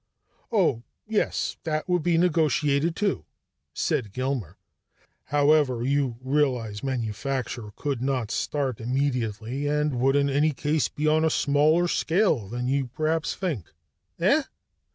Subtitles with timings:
[0.51, 3.23] "Oh, yes, that would be negotiated too,"
[3.71, 4.57] said Gilmer.
[5.25, 11.23] "However, you realize manufacture could not start immediately, and would in any case be on
[11.23, 13.71] a smaller scale than you perhaps think."
[14.17, 14.41] "Eh?"